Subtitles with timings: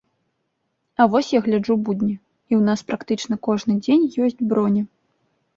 [1.03, 2.11] А вось я гляджу будні,
[2.53, 4.81] і ў нас практычна кожны дзень ёсць броні.